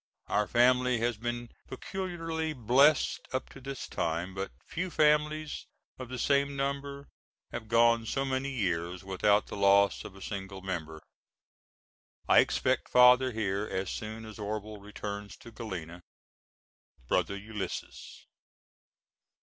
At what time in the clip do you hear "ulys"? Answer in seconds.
17.37-18.25